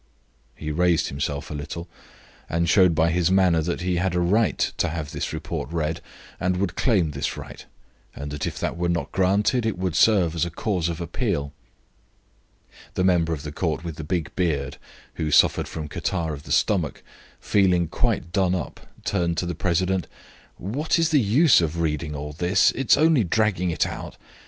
[0.55, 1.87] He raised himself a little,
[2.49, 6.01] and showed by his manner that he had a right to have this report read,
[6.39, 7.63] and would claim this right,
[8.15, 11.53] and that if that were not granted it would serve as a cause of appeal.
[12.95, 14.77] The member of the Court with the big beard,
[15.21, 17.03] who suffered from catarrh of the stomach,
[17.39, 20.07] feeling quite done up, turned to the president:
[20.57, 22.71] "What is the use of reading all this?
[22.71, 24.17] It is only dragging it out.